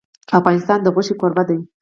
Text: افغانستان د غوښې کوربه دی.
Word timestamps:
افغانستان 0.39 0.79
د 0.81 0.87
غوښې 0.93 1.15
کوربه 1.19 1.43
دی. 1.49 1.59